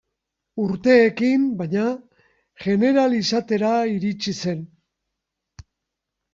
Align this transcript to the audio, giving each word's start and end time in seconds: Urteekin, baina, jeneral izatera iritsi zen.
Urteekin, 0.61 1.43
baina, 1.59 1.83
jeneral 2.65 3.19
izatera 3.21 3.75
iritsi 3.93 4.37
zen. 4.41 4.67